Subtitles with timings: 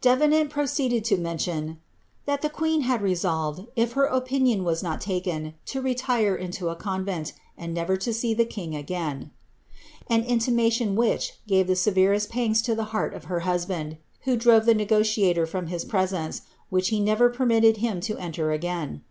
[0.00, 1.76] Daiv nant proceeded to mention ^
[2.24, 6.74] that tlie quern had resolved, if her opiidoa was not taken, to retire into a
[6.74, 9.30] convent, and never to see the kinff again,*
[10.08, 14.38] an intimation which gave the severest pangs to the heart of ner hat band, who
[14.38, 16.40] drove the negotiator from his presence,
[16.70, 19.02] which he never pe^ mitted him to enter again.